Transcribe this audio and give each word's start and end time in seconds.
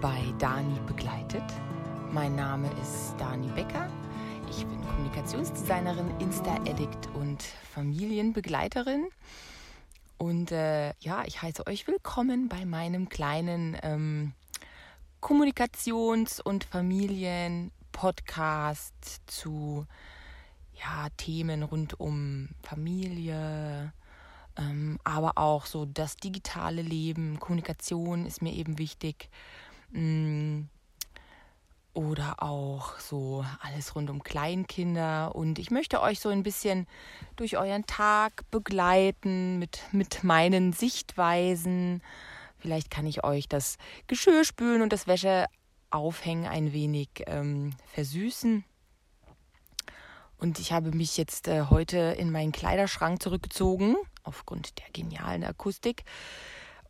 bei 0.00 0.22
Dani 0.38 0.80
begleitet. 0.86 1.42
Mein 2.12 2.36
Name 2.36 2.70
ist 2.82 3.14
Dani 3.18 3.48
Becker. 3.48 3.90
Ich 4.50 4.66
bin 4.66 4.86
Kommunikationsdesignerin, 4.86 6.10
Insta-Addict 6.20 7.08
und 7.14 7.42
Familienbegleiterin. 7.42 9.08
Und 10.18 10.52
äh, 10.52 10.88
ja, 11.00 11.24
ich 11.24 11.40
heiße 11.40 11.66
euch 11.66 11.86
willkommen 11.86 12.48
bei 12.48 12.66
meinem 12.66 13.08
kleinen 13.08 13.78
ähm, 13.82 14.34
Kommunikations- 15.22 16.42
und 16.42 16.64
Familien-Podcast 16.64 19.22
zu 19.26 19.86
ja, 20.74 21.08
Themen 21.16 21.62
rund 21.62 21.98
um 21.98 22.50
Familie, 22.62 23.94
ähm, 24.58 24.98
aber 25.04 25.38
auch 25.38 25.64
so 25.64 25.86
das 25.86 26.16
digitale 26.16 26.82
Leben, 26.82 27.40
Kommunikation 27.40 28.26
ist 28.26 28.42
mir 28.42 28.52
eben 28.52 28.78
wichtig. 28.78 29.30
Mm, 29.90 30.64
oder 31.96 32.42
auch 32.42 32.98
so 32.98 33.44
alles 33.60 33.94
rund 33.94 34.10
um 34.10 34.22
Kleinkinder. 34.22 35.34
Und 35.34 35.58
ich 35.58 35.70
möchte 35.70 36.02
euch 36.02 36.20
so 36.20 36.28
ein 36.28 36.42
bisschen 36.42 36.86
durch 37.36 37.56
euren 37.56 37.86
Tag 37.86 38.48
begleiten 38.50 39.58
mit, 39.58 39.80
mit 39.92 40.22
meinen 40.22 40.72
Sichtweisen. 40.74 42.02
Vielleicht 42.58 42.90
kann 42.90 43.06
ich 43.06 43.24
euch 43.24 43.48
das 43.48 43.78
Geschirrspülen 44.08 44.82
und 44.82 44.92
das 44.92 45.06
Wäscheaufhängen 45.06 46.46
ein 46.46 46.72
wenig 46.72 47.08
ähm, 47.26 47.72
versüßen. 47.94 48.64
Und 50.38 50.58
ich 50.58 50.72
habe 50.72 50.90
mich 50.90 51.16
jetzt 51.16 51.48
äh, 51.48 51.62
heute 51.70 51.96
in 51.96 52.30
meinen 52.30 52.52
Kleiderschrank 52.52 53.22
zurückgezogen, 53.22 53.96
aufgrund 54.22 54.78
der 54.78 54.90
genialen 54.92 55.44
Akustik. 55.44 56.04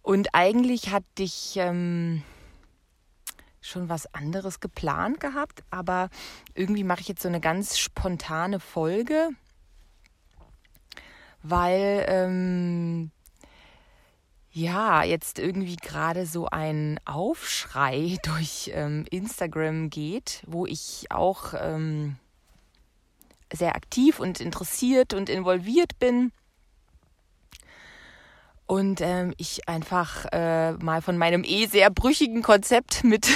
Und 0.02 0.34
eigentlich 0.34 0.90
hatte 0.90 1.22
ich 1.22 1.54
ähm, 1.56 2.24
schon 3.66 3.88
was 3.88 4.12
anderes 4.14 4.60
geplant 4.60 5.20
gehabt, 5.20 5.62
aber 5.70 6.08
irgendwie 6.54 6.84
mache 6.84 7.00
ich 7.00 7.08
jetzt 7.08 7.22
so 7.22 7.28
eine 7.28 7.40
ganz 7.40 7.78
spontane 7.78 8.60
Folge, 8.60 9.30
weil 11.42 12.04
ähm, 12.08 13.10
ja, 14.56 15.02
jetzt 15.02 15.38
irgendwie 15.38 15.76
gerade 15.76 16.24
so 16.24 16.46
ein 16.46 16.98
Aufschrei 17.04 18.16
durch 18.24 18.70
ähm, 18.72 19.04
Instagram 19.10 19.90
geht, 19.90 20.42
wo 20.46 20.64
ich 20.64 21.06
auch 21.10 21.52
ähm, 21.58 22.16
sehr 23.52 23.76
aktiv 23.76 24.18
und 24.18 24.40
interessiert 24.40 25.12
und 25.12 25.28
involviert 25.28 25.98
bin. 25.98 26.32
Und 28.66 29.00
ähm, 29.00 29.32
ich 29.36 29.68
einfach 29.68 30.26
äh, 30.32 30.72
mal 30.72 31.00
von 31.00 31.16
meinem 31.16 31.44
eh 31.44 31.66
sehr 31.66 31.90
brüchigen 31.90 32.42
Konzept 32.42 33.04
mit 33.04 33.28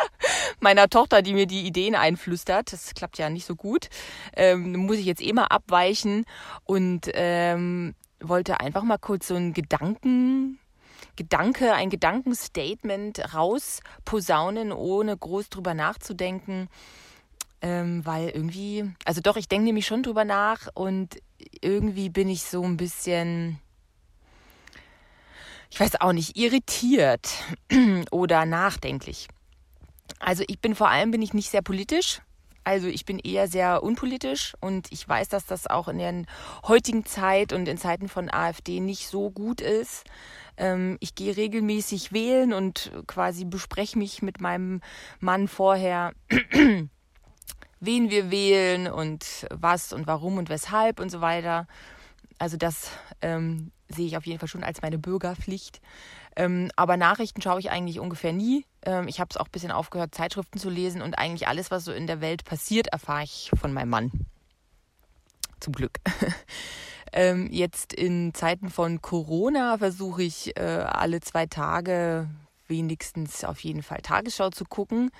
meiner 0.60 0.88
Tochter, 0.88 1.22
die 1.22 1.32
mir 1.32 1.46
die 1.46 1.66
Ideen 1.66 1.94
einflüstert, 1.94 2.72
das 2.72 2.94
klappt 2.94 3.18
ja 3.18 3.30
nicht 3.30 3.46
so 3.46 3.54
gut, 3.54 3.88
ähm, 4.36 4.72
muss 4.72 4.96
ich 4.96 5.06
jetzt 5.06 5.22
eh 5.22 5.32
mal 5.32 5.46
abweichen 5.46 6.24
und 6.64 7.08
ähm, 7.14 7.94
wollte 8.20 8.58
einfach 8.58 8.82
mal 8.82 8.98
kurz 8.98 9.28
so 9.28 9.36
einen 9.36 9.52
Gedanken, 9.52 10.58
Gedanke, 11.14 11.74
ein 11.74 11.90
Gedankenstatement 11.90 13.32
rausposaunen, 13.34 14.72
ohne 14.72 15.16
groß 15.16 15.50
drüber 15.50 15.74
nachzudenken 15.74 16.68
ähm, 17.60 18.04
weil 18.06 18.28
irgendwie, 18.28 18.90
also 19.04 19.20
doch, 19.20 19.36
ich 19.36 19.48
denke 19.48 19.64
nämlich 19.64 19.86
schon 19.86 20.02
drüber 20.02 20.24
nach 20.24 20.68
und 20.74 21.20
irgendwie 21.60 22.08
bin 22.08 22.28
ich 22.28 22.44
so 22.44 22.62
ein 22.62 22.76
bisschen, 22.76 23.58
ich 25.70 25.80
weiß 25.80 26.00
auch 26.00 26.12
nicht, 26.12 26.36
irritiert 26.36 27.30
oder 28.10 28.46
nachdenklich. 28.46 29.28
Also 30.18 30.44
ich 30.46 30.60
bin 30.60 30.74
vor 30.74 30.88
allem 30.88 31.10
bin 31.10 31.22
ich 31.22 31.34
nicht 31.34 31.50
sehr 31.50 31.62
politisch. 31.62 32.20
Also 32.64 32.86
ich 32.86 33.06
bin 33.06 33.18
eher 33.18 33.48
sehr 33.48 33.82
unpolitisch 33.82 34.54
und 34.60 34.92
ich 34.92 35.08
weiß, 35.08 35.28
dass 35.28 35.46
das 35.46 35.66
auch 35.66 35.88
in 35.88 35.98
der 35.98 36.24
heutigen 36.66 37.06
Zeit 37.06 37.54
und 37.54 37.66
in 37.66 37.78
Zeiten 37.78 38.08
von 38.08 38.30
AfD 38.30 38.80
nicht 38.80 39.08
so 39.08 39.30
gut 39.30 39.62
ist. 39.62 40.04
Ähm, 40.58 40.98
ich 41.00 41.14
gehe 41.14 41.34
regelmäßig 41.34 42.12
wählen 42.12 42.52
und 42.52 42.92
quasi 43.06 43.46
bespreche 43.46 43.98
mich 43.98 44.20
mit 44.20 44.42
meinem 44.42 44.82
Mann 45.18 45.48
vorher 45.48 46.12
wen 47.80 48.10
wir 48.10 48.30
wählen 48.30 48.86
und 48.86 49.46
was 49.50 49.92
und 49.92 50.06
warum 50.06 50.36
und 50.36 50.48
weshalb 50.48 51.00
und 51.00 51.10
so 51.10 51.20
weiter. 51.20 51.66
Also 52.38 52.56
das 52.56 52.90
ähm, 53.22 53.70
sehe 53.88 54.06
ich 54.06 54.16
auf 54.16 54.26
jeden 54.26 54.38
Fall 54.38 54.48
schon 54.48 54.64
als 54.64 54.82
meine 54.82 54.98
Bürgerpflicht. 54.98 55.80
Ähm, 56.36 56.70
aber 56.76 56.96
Nachrichten 56.96 57.42
schaue 57.42 57.60
ich 57.60 57.70
eigentlich 57.70 58.00
ungefähr 58.00 58.32
nie. 58.32 58.64
Ähm, 58.82 59.08
ich 59.08 59.20
habe 59.20 59.28
es 59.30 59.36
auch 59.36 59.46
ein 59.46 59.52
bisschen 59.52 59.72
aufgehört, 59.72 60.14
Zeitschriften 60.14 60.58
zu 60.58 60.70
lesen 60.70 61.02
und 61.02 61.18
eigentlich 61.18 61.48
alles, 61.48 61.70
was 61.70 61.84
so 61.84 61.92
in 61.92 62.06
der 62.06 62.20
Welt 62.20 62.44
passiert, 62.44 62.88
erfahre 62.88 63.24
ich 63.24 63.50
von 63.58 63.72
meinem 63.72 63.90
Mann. 63.90 64.10
Zum 65.60 65.72
Glück. 65.72 65.98
ähm, 67.12 67.48
jetzt 67.50 67.92
in 67.92 68.34
Zeiten 68.34 68.70
von 68.70 69.02
Corona 69.02 69.78
versuche 69.78 70.22
ich 70.22 70.56
äh, 70.56 70.62
alle 70.62 71.20
zwei 71.20 71.46
Tage 71.46 72.28
wenigstens 72.68 73.44
auf 73.44 73.60
jeden 73.60 73.82
Fall 73.82 74.02
Tagesschau 74.02 74.50
zu 74.50 74.64
gucken 74.64 75.10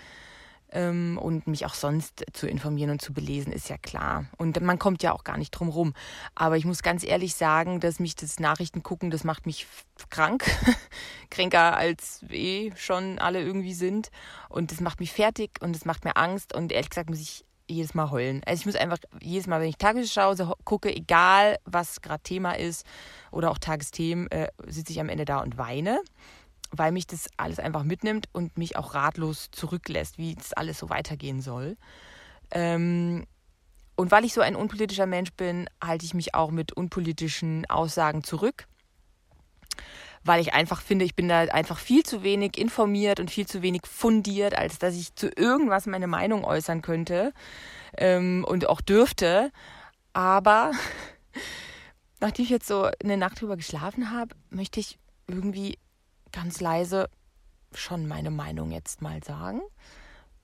ähm, 0.72 1.18
und 1.20 1.46
mich 1.46 1.66
auch 1.66 1.74
sonst 1.74 2.24
zu 2.32 2.46
informieren 2.46 2.90
und 2.90 3.02
zu 3.02 3.12
belesen, 3.12 3.52
ist 3.52 3.68
ja 3.68 3.78
klar. 3.78 4.26
Und 4.36 4.60
man 4.60 4.78
kommt 4.78 5.02
ja 5.02 5.12
auch 5.12 5.24
gar 5.24 5.36
nicht 5.36 5.50
drum 5.50 5.68
rum. 5.68 5.94
Aber 6.34 6.56
ich 6.56 6.64
muss 6.64 6.82
ganz 6.82 7.04
ehrlich 7.04 7.34
sagen, 7.34 7.80
dass 7.80 8.00
mich 8.00 8.16
das 8.16 8.40
Nachrichtengucken, 8.40 9.10
das 9.10 9.24
macht 9.24 9.46
mich 9.46 9.66
krank. 10.10 10.44
Kränker 11.30 11.76
als 11.76 12.24
eh 12.30 12.72
schon 12.76 13.18
alle 13.18 13.42
irgendwie 13.42 13.74
sind. 13.74 14.10
Und 14.48 14.72
das 14.72 14.80
macht 14.80 15.00
mich 15.00 15.12
fertig 15.12 15.50
und 15.60 15.74
das 15.74 15.84
macht 15.84 16.04
mir 16.04 16.16
Angst. 16.16 16.54
Und 16.54 16.72
ehrlich 16.72 16.90
gesagt 16.90 17.10
muss 17.10 17.20
ich 17.20 17.44
jedes 17.68 17.94
Mal 17.94 18.10
heulen. 18.10 18.42
Also 18.46 18.60
ich 18.60 18.66
muss 18.66 18.76
einfach 18.76 18.98
jedes 19.20 19.46
Mal, 19.46 19.60
wenn 19.60 19.68
ich 19.68 19.76
Tagesschau 19.76 20.34
gucke, 20.64 20.94
egal 20.94 21.58
was 21.64 22.00
gerade 22.00 22.22
Thema 22.22 22.52
ist 22.52 22.86
oder 23.30 23.50
auch 23.50 23.58
Tagesthemen, 23.58 24.30
äh, 24.30 24.48
sitze 24.66 24.92
ich 24.92 25.00
am 25.00 25.08
Ende 25.08 25.26
da 25.26 25.40
und 25.40 25.58
weine 25.58 26.00
weil 26.70 26.92
mich 26.92 27.06
das 27.06 27.28
alles 27.36 27.58
einfach 27.58 27.84
mitnimmt 27.84 28.28
und 28.32 28.58
mich 28.58 28.76
auch 28.76 28.94
ratlos 28.94 29.48
zurücklässt, 29.50 30.18
wie 30.18 30.36
es 30.38 30.52
alles 30.52 30.78
so 30.78 30.90
weitergehen 30.90 31.40
soll. 31.40 31.76
Ähm, 32.50 33.26
und 33.96 34.10
weil 34.10 34.24
ich 34.24 34.32
so 34.32 34.40
ein 34.40 34.54
unpolitischer 34.54 35.06
Mensch 35.06 35.32
bin, 35.32 35.68
halte 35.82 36.04
ich 36.04 36.14
mich 36.14 36.34
auch 36.34 36.50
mit 36.50 36.72
unpolitischen 36.72 37.68
Aussagen 37.68 38.22
zurück, 38.22 38.68
weil 40.22 40.40
ich 40.40 40.54
einfach 40.54 40.82
finde, 40.82 41.04
ich 41.04 41.16
bin 41.16 41.28
da 41.28 41.40
einfach 41.40 41.78
viel 41.78 42.04
zu 42.04 42.22
wenig 42.22 42.56
informiert 42.58 43.18
und 43.18 43.30
viel 43.30 43.46
zu 43.46 43.60
wenig 43.62 43.82
fundiert, 43.86 44.56
als 44.56 44.78
dass 44.78 44.94
ich 44.94 45.14
zu 45.16 45.28
irgendwas 45.28 45.86
meine 45.86 46.06
Meinung 46.06 46.44
äußern 46.44 46.80
könnte 46.80 47.32
ähm, 47.96 48.44
und 48.46 48.68
auch 48.68 48.80
dürfte. 48.80 49.50
Aber 50.12 50.70
nachdem 52.20 52.44
ich 52.44 52.50
jetzt 52.50 52.68
so 52.68 52.88
eine 53.02 53.16
Nacht 53.16 53.40
drüber 53.40 53.56
geschlafen 53.56 54.12
habe, 54.12 54.36
möchte 54.50 54.78
ich 54.78 54.98
irgendwie 55.26 55.78
ganz 56.32 56.60
leise 56.60 57.08
schon 57.74 58.06
meine 58.06 58.30
Meinung 58.30 58.70
jetzt 58.70 59.02
mal 59.02 59.22
sagen. 59.22 59.60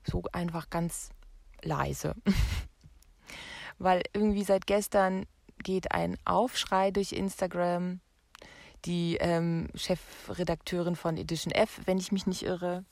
So 0.03 0.23
einfach 0.31 0.69
ganz 0.69 1.09
leise. 1.61 2.15
Weil 3.77 4.03
irgendwie 4.13 4.43
seit 4.43 4.67
gestern 4.67 5.25
geht 5.63 5.91
ein 5.91 6.17
Aufschrei 6.25 6.91
durch 6.91 7.11
Instagram. 7.11 7.99
Die 8.85 9.17
ähm, 9.19 9.69
Chefredakteurin 9.73 10.95
von 10.95 11.17
Edition 11.17 11.51
F, 11.51 11.81
wenn 11.85 11.97
ich 11.97 12.11
mich 12.11 12.27
nicht 12.27 12.43
irre, 12.43 12.85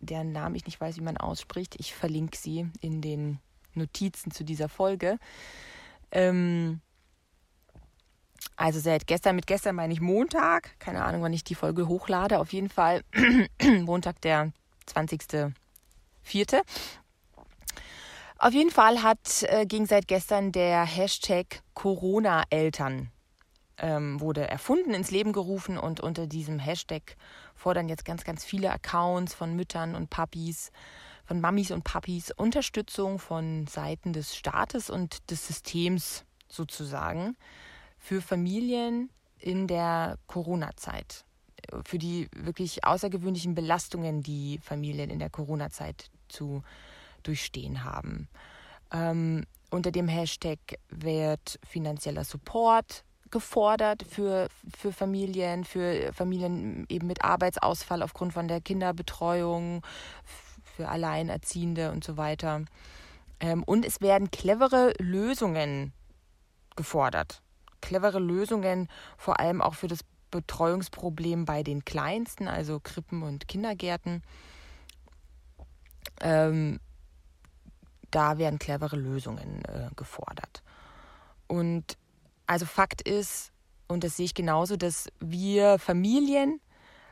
deren 0.00 0.32
Namen 0.32 0.54
ich 0.54 0.64
nicht 0.64 0.80
weiß, 0.80 0.96
wie 0.96 1.02
man 1.02 1.18
ausspricht, 1.18 1.76
ich 1.78 1.94
verlinke 1.94 2.38
sie 2.38 2.70
in 2.80 3.02
den 3.02 3.38
Notizen 3.74 4.30
zu 4.30 4.44
dieser 4.44 4.70
Folge. 4.70 5.18
Ähm, 6.10 6.80
also 8.56 8.80
seit 8.80 9.06
gestern, 9.06 9.36
mit 9.36 9.46
gestern 9.46 9.76
meine 9.76 9.92
ich 9.92 10.00
Montag, 10.00 10.78
keine 10.78 11.04
Ahnung, 11.04 11.22
wann 11.22 11.32
ich 11.32 11.44
die 11.44 11.54
Folge 11.54 11.88
hochlade, 11.88 12.38
auf 12.38 12.52
jeden 12.52 12.70
Fall 12.70 13.02
Montag, 13.62 14.20
der 14.22 14.52
20.04. 14.88 16.62
Auf 18.38 18.52
jeden 18.52 18.70
Fall 18.70 19.02
hat, 19.02 19.44
äh, 19.44 19.66
ging 19.66 19.86
seit 19.86 20.08
gestern 20.08 20.52
der 20.52 20.84
Hashtag 20.84 21.62
Corona-Eltern 21.74 23.10
ähm, 23.78 24.20
wurde 24.20 24.48
erfunden, 24.48 24.94
ins 24.94 25.10
Leben 25.10 25.32
gerufen 25.32 25.78
und 25.78 26.00
unter 26.00 26.26
diesem 26.26 26.58
Hashtag 26.58 27.16
fordern 27.54 27.88
jetzt 27.88 28.04
ganz, 28.04 28.24
ganz 28.24 28.44
viele 28.44 28.70
Accounts 28.70 29.34
von 29.34 29.54
Müttern 29.54 29.94
und 29.94 30.10
Papis, 30.10 30.70
von 31.24 31.40
Mamis 31.40 31.70
und 31.70 31.84
Papis 31.84 32.30
Unterstützung 32.30 33.18
von 33.18 33.66
Seiten 33.66 34.12
des 34.12 34.36
Staates 34.36 34.90
und 34.90 35.30
des 35.30 35.46
Systems 35.46 36.24
sozusagen 36.48 37.36
für 38.06 38.22
Familien 38.22 39.10
in 39.40 39.66
der 39.66 40.16
Corona-Zeit, 40.28 41.24
für 41.84 41.98
die 41.98 42.28
wirklich 42.36 42.84
außergewöhnlichen 42.84 43.56
Belastungen, 43.56 44.22
die 44.22 44.60
Familien 44.62 45.10
in 45.10 45.18
der 45.18 45.28
Corona-Zeit 45.28 46.08
zu 46.28 46.62
durchstehen 47.24 47.82
haben. 47.82 48.28
Ähm, 48.92 49.44
unter 49.70 49.90
dem 49.90 50.06
Hashtag 50.06 50.60
wird 50.88 51.58
finanzieller 51.66 52.22
Support 52.22 53.02
gefordert 53.32 54.04
für, 54.08 54.50
für 54.78 54.92
Familien, 54.92 55.64
für 55.64 56.12
Familien 56.12 56.86
eben 56.88 57.08
mit 57.08 57.24
Arbeitsausfall 57.24 58.04
aufgrund 58.04 58.32
von 58.32 58.46
der 58.46 58.60
Kinderbetreuung, 58.60 59.84
für 60.76 60.88
Alleinerziehende 60.88 61.90
und 61.90 62.04
so 62.04 62.16
weiter. 62.16 62.66
Ähm, 63.40 63.64
und 63.64 63.84
es 63.84 64.00
werden 64.00 64.30
clevere 64.30 64.92
Lösungen 65.00 65.92
gefordert. 66.76 67.42
Clevere 67.80 68.18
Lösungen 68.18 68.88
vor 69.16 69.40
allem 69.40 69.60
auch 69.60 69.74
für 69.74 69.88
das 69.88 70.00
Betreuungsproblem 70.30 71.44
bei 71.44 71.62
den 71.62 71.84
Kleinsten, 71.84 72.48
also 72.48 72.80
Krippen 72.80 73.22
und 73.22 73.48
Kindergärten. 73.48 74.22
Ähm, 76.20 76.80
da 78.10 78.38
werden 78.38 78.58
clevere 78.58 78.96
Lösungen 78.96 79.64
äh, 79.64 79.88
gefordert. 79.96 80.62
Und 81.46 81.96
also 82.46 82.66
Fakt 82.66 83.02
ist, 83.02 83.52
und 83.88 84.04
das 84.04 84.16
sehe 84.16 84.26
ich 84.26 84.34
genauso, 84.34 84.76
dass 84.76 85.08
wir 85.20 85.78
Familien 85.78 86.60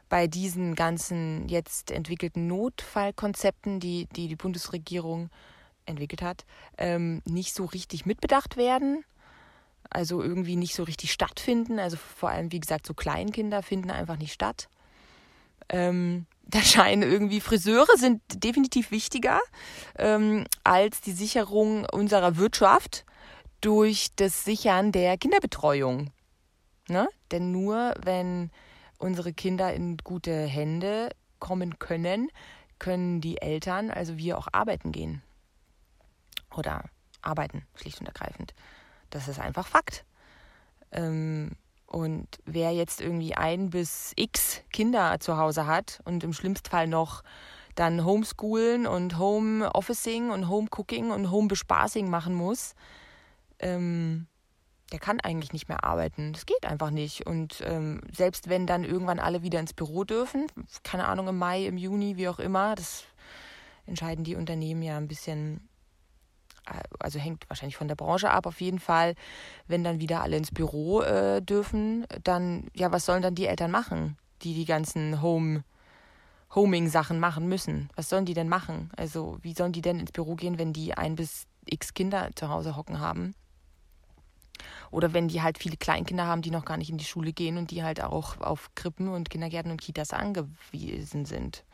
bei 0.08 0.26
diesen 0.26 0.74
ganzen 0.74 1.48
jetzt 1.48 1.90
entwickelten 1.90 2.46
Notfallkonzepten, 2.46 3.80
die 3.80 4.06
die, 4.14 4.28
die 4.28 4.36
Bundesregierung 4.36 5.30
entwickelt 5.86 6.22
hat, 6.22 6.44
ähm, 6.78 7.22
nicht 7.26 7.54
so 7.54 7.64
richtig 7.64 8.06
mitbedacht 8.06 8.56
werden. 8.56 9.04
Also 9.90 10.22
irgendwie 10.22 10.56
nicht 10.56 10.74
so 10.74 10.82
richtig 10.82 11.12
stattfinden. 11.12 11.78
Also 11.78 11.96
vor 11.96 12.30
allem, 12.30 12.52
wie 12.52 12.60
gesagt, 12.60 12.86
so 12.86 12.94
Kleinkinder 12.94 13.62
finden 13.62 13.90
einfach 13.90 14.16
nicht 14.16 14.32
statt. 14.32 14.68
Ähm, 15.68 16.26
da 16.46 16.60
scheinen 16.60 17.02
irgendwie 17.02 17.40
Friseure 17.40 17.96
sind 17.96 18.20
definitiv 18.42 18.90
wichtiger 18.90 19.40
ähm, 19.98 20.46
als 20.62 21.00
die 21.00 21.12
Sicherung 21.12 21.86
unserer 21.86 22.36
Wirtschaft 22.36 23.04
durch 23.60 24.08
das 24.16 24.44
Sichern 24.44 24.92
der 24.92 25.16
Kinderbetreuung. 25.16 26.10
Ne? 26.88 27.08
Denn 27.30 27.50
nur 27.50 27.94
wenn 28.02 28.50
unsere 28.98 29.32
Kinder 29.32 29.72
in 29.72 29.96
gute 29.98 30.44
Hände 30.44 31.10
kommen 31.38 31.78
können, 31.78 32.28
können 32.78 33.20
die 33.20 33.40
Eltern, 33.40 33.90
also 33.90 34.18
wir 34.18 34.36
auch 34.36 34.48
arbeiten 34.52 34.92
gehen. 34.92 35.22
Oder 36.54 36.84
arbeiten, 37.22 37.66
schlicht 37.74 38.00
und 38.00 38.06
ergreifend. 38.06 38.54
Das 39.10 39.28
ist 39.28 39.38
einfach 39.38 39.66
Fakt. 39.66 40.04
Ähm, 40.92 41.52
und 41.86 42.26
wer 42.44 42.72
jetzt 42.72 43.00
irgendwie 43.00 43.34
ein 43.34 43.70
bis 43.70 44.12
x 44.16 44.62
Kinder 44.72 45.20
zu 45.20 45.36
Hause 45.36 45.66
hat 45.66 46.00
und 46.04 46.24
im 46.24 46.32
schlimmsten 46.32 46.68
Fall 46.68 46.88
noch 46.88 47.22
dann 47.74 48.04
Homeschoolen 48.04 48.86
und 48.86 49.18
Homeofficing 49.18 50.30
und 50.30 50.48
Homecooking 50.48 51.10
und 51.10 51.30
Homebespaßing 51.30 52.08
machen 52.08 52.34
muss, 52.34 52.74
ähm, 53.58 54.26
der 54.92 55.00
kann 55.00 55.20
eigentlich 55.20 55.52
nicht 55.52 55.68
mehr 55.68 55.82
arbeiten. 55.82 56.32
Das 56.32 56.46
geht 56.46 56.64
einfach 56.66 56.90
nicht. 56.90 57.26
Und 57.26 57.62
ähm, 57.64 58.00
selbst 58.12 58.48
wenn 58.48 58.66
dann 58.66 58.84
irgendwann 58.84 59.18
alle 59.18 59.42
wieder 59.42 59.58
ins 59.58 59.72
Büro 59.72 60.04
dürfen, 60.04 60.46
keine 60.82 61.06
Ahnung, 61.06 61.28
im 61.28 61.38
Mai, 61.38 61.66
im 61.66 61.76
Juni, 61.76 62.16
wie 62.16 62.28
auch 62.28 62.38
immer, 62.38 62.74
das 62.74 63.04
entscheiden 63.86 64.24
die 64.24 64.36
Unternehmen 64.36 64.82
ja 64.82 64.96
ein 64.96 65.08
bisschen, 65.08 65.68
also 66.98 67.18
hängt 67.18 67.48
wahrscheinlich 67.48 67.76
von 67.76 67.88
der 67.88 67.94
Branche 67.94 68.30
ab, 68.30 68.46
auf 68.46 68.60
jeden 68.60 68.78
Fall. 68.78 69.14
Wenn 69.66 69.84
dann 69.84 70.00
wieder 70.00 70.22
alle 70.22 70.36
ins 70.36 70.50
Büro 70.50 71.02
äh, 71.02 71.42
dürfen, 71.42 72.06
dann, 72.22 72.68
ja, 72.74 72.92
was 72.92 73.06
sollen 73.06 73.22
dann 73.22 73.34
die 73.34 73.46
Eltern 73.46 73.70
machen, 73.70 74.16
die 74.42 74.54
die 74.54 74.64
ganzen 74.64 75.22
Home- 75.22 75.64
Homing-Sachen 76.54 77.18
machen 77.18 77.48
müssen. 77.48 77.90
Was 77.96 78.08
sollen 78.08 78.26
die 78.26 78.34
denn 78.34 78.48
machen? 78.48 78.90
Also, 78.96 79.38
wie 79.42 79.54
sollen 79.54 79.72
die 79.72 79.82
denn 79.82 79.98
ins 79.98 80.12
Büro 80.12 80.36
gehen, 80.36 80.58
wenn 80.58 80.72
die 80.72 80.94
ein 80.94 81.16
bis 81.16 81.46
x 81.66 81.94
Kinder 81.94 82.30
zu 82.34 82.48
Hause 82.48 82.76
hocken 82.76 83.00
haben? 83.00 83.34
Oder 84.90 85.12
wenn 85.12 85.28
die 85.28 85.42
halt 85.42 85.58
viele 85.58 85.76
Kleinkinder 85.76 86.26
haben, 86.26 86.42
die 86.42 86.50
noch 86.52 86.64
gar 86.64 86.76
nicht 86.76 86.90
in 86.90 86.98
die 86.98 87.04
Schule 87.04 87.32
gehen 87.32 87.58
und 87.58 87.70
die 87.70 87.82
halt 87.82 88.02
auch 88.02 88.40
auf 88.40 88.70
Krippen 88.76 89.08
und 89.08 89.30
Kindergärten 89.30 89.72
und 89.72 89.80
Kitas 89.80 90.12
angewiesen 90.12 91.24
sind. 91.24 91.64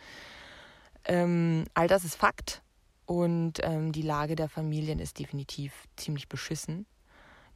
Ähm, 1.04 1.64
all 1.74 1.88
das 1.88 2.04
ist 2.04 2.16
Fakt. 2.16 2.62
Und 3.10 3.54
ähm, 3.64 3.90
die 3.90 4.02
Lage 4.02 4.36
der 4.36 4.48
Familien 4.48 5.00
ist 5.00 5.18
definitiv 5.18 5.88
ziemlich 5.96 6.28
beschissen. 6.28 6.86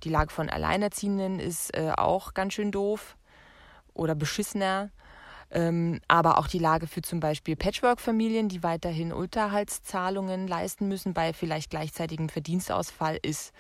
Die 0.03 0.09
Lage 0.09 0.33
von 0.33 0.51
Alleinerziehenden 0.51 1.39
ist 1.39 1.77
äh, 1.77 1.93
auch 1.97 2.35
ganz 2.35 2.55
schön 2.55 2.73
doof 2.73 3.17
oder 3.93 4.17
beschissener. 4.17 4.91
Ähm, 5.53 6.01
aber 6.09 6.39
auch 6.39 6.49
die 6.49 6.59
Lage 6.59 6.89
für 6.89 7.03
zum 7.03 7.21
Beispiel 7.21 7.55
Patchwork-Familien, 7.55 8.49
die 8.49 8.65
weiterhin 8.65 9.13
Unterhaltszahlungen 9.13 10.49
leisten 10.49 10.89
müssen 10.89 11.15
bei 11.15 11.33
vielleicht 11.33 11.71
gleichzeitigem 11.71 12.31
Verdienstausfall, 12.31 13.21
ist 13.23 13.53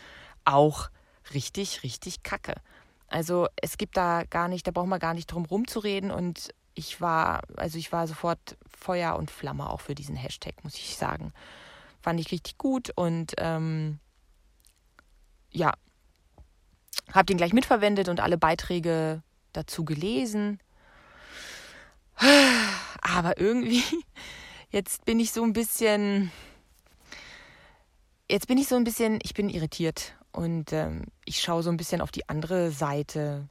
auch 0.44 0.88
richtig, 1.32 1.85
richtig 1.85 2.25
kacke. 2.25 2.55
Also 3.06 3.47
es 3.62 3.79
gibt 3.79 3.97
da 3.97 4.25
gar 4.25 4.49
nicht, 4.49 4.67
da 4.67 4.73
braucht 4.73 4.88
man 4.88 4.99
gar 4.99 5.14
nicht 5.14 5.29
drum 5.29 5.44
rumzureden 5.44 6.11
und 6.11 6.52
ich 6.75 7.00
war, 7.00 7.43
also 7.55 7.79
ich 7.79 7.93
war 7.93 8.08
sofort 8.08 8.56
Feuer 8.67 9.14
und 9.14 9.31
Flamme 9.31 9.70
auch 9.70 9.81
für 9.81 9.94
diesen 9.94 10.17
Hashtag, 10.17 10.64
muss 10.64 10.75
ich 10.75 10.97
sagen. 10.97 11.32
Fand 12.04 12.20
ich 12.20 12.30
richtig 12.32 12.58
gut 12.58 12.90
und 12.96 13.32
ähm, 13.38 13.98
ja, 15.50 15.72
habe 17.14 17.24
den 17.24 17.38
gleich 17.38 17.54
mitverwendet 17.54 18.10
und 18.10 18.20
alle 18.20 18.36
Beiträge 18.36 19.22
dazu 19.54 19.86
gelesen. 19.86 20.58
Aber 23.00 23.40
irgendwie, 23.40 23.82
jetzt 24.68 25.06
bin 25.06 25.18
ich 25.18 25.32
so 25.32 25.42
ein 25.44 25.54
bisschen, 25.54 26.30
jetzt 28.30 28.48
bin 28.48 28.58
ich 28.58 28.68
so 28.68 28.76
ein 28.76 28.84
bisschen, 28.84 29.18
ich 29.22 29.32
bin 29.32 29.48
irritiert 29.48 30.14
und 30.30 30.74
ähm, 30.74 31.06
ich 31.24 31.40
schaue 31.40 31.62
so 31.62 31.70
ein 31.70 31.78
bisschen 31.78 32.02
auf 32.02 32.10
die 32.10 32.28
andere 32.28 32.70
Seite 32.70 33.48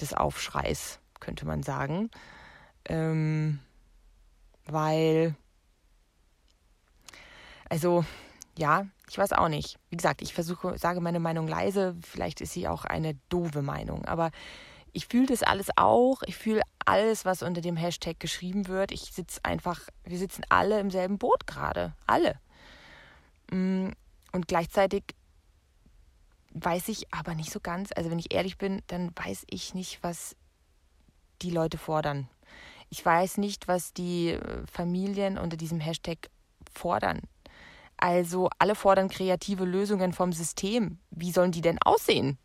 des 0.00 0.12
Aufschreis, 0.12 0.98
könnte 1.20 1.46
man 1.46 1.62
sagen. 1.62 2.10
Ähm, 2.84 3.60
weil, 4.66 5.36
also, 7.72 8.04
ja, 8.58 8.86
ich 9.08 9.16
weiß 9.16 9.32
auch 9.32 9.48
nicht. 9.48 9.78
Wie 9.88 9.96
gesagt, 9.96 10.20
ich 10.20 10.34
versuche, 10.34 10.76
sage 10.76 11.00
meine 11.00 11.20
Meinung 11.20 11.48
leise. 11.48 11.96
Vielleicht 12.02 12.42
ist 12.42 12.52
sie 12.52 12.68
auch 12.68 12.84
eine 12.84 13.14
doofe 13.30 13.62
Meinung. 13.62 14.04
Aber 14.04 14.30
ich 14.92 15.06
fühle 15.06 15.24
das 15.24 15.42
alles 15.42 15.70
auch. 15.76 16.20
Ich 16.26 16.36
fühle 16.36 16.60
alles, 16.84 17.24
was 17.24 17.42
unter 17.42 17.62
dem 17.62 17.78
Hashtag 17.78 18.20
geschrieben 18.20 18.68
wird. 18.68 18.92
Ich 18.92 19.14
sitze 19.14 19.42
einfach, 19.42 19.80
wir 20.04 20.18
sitzen 20.18 20.42
alle 20.50 20.80
im 20.80 20.90
selben 20.90 21.16
Boot 21.16 21.46
gerade. 21.46 21.94
Alle. 22.06 22.38
Mm, 23.50 23.88
und 24.32 24.48
gleichzeitig 24.48 25.04
weiß 26.50 26.88
ich 26.88 27.10
aber 27.14 27.34
nicht 27.34 27.50
so 27.50 27.60
ganz, 27.60 27.88
also 27.96 28.10
wenn 28.10 28.18
ich 28.18 28.34
ehrlich 28.34 28.58
bin, 28.58 28.82
dann 28.88 29.12
weiß 29.16 29.46
ich 29.48 29.72
nicht, 29.72 30.02
was 30.02 30.36
die 31.40 31.50
Leute 31.50 31.78
fordern. 31.78 32.28
Ich 32.90 33.02
weiß 33.02 33.38
nicht, 33.38 33.66
was 33.66 33.94
die 33.94 34.32
äh, 34.32 34.66
Familien 34.66 35.38
unter 35.38 35.56
diesem 35.56 35.80
Hashtag 35.80 36.28
fordern. 36.70 37.22
Also 38.02 38.50
alle 38.58 38.74
fordern 38.74 39.08
kreative 39.08 39.64
Lösungen 39.64 40.12
vom 40.12 40.32
System. 40.32 40.98
Wie 41.10 41.30
sollen 41.30 41.52
die 41.52 41.60
denn 41.60 41.78
aussehen? 41.84 42.36